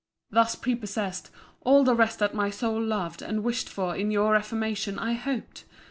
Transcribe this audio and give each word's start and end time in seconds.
Thus 0.31 0.55
prepossessed, 0.55 1.29
all 1.61 1.83
the 1.83 1.93
rest 1.93 2.17
that 2.17 2.33
my 2.33 2.49
soul 2.49 2.81
loved 2.81 3.21
and 3.21 3.43
wished 3.43 3.69
for 3.69 3.95
in 3.95 4.09
your 4.09 4.31
reformation 4.31 4.97
I 4.97 5.13
hoped! 5.13 5.63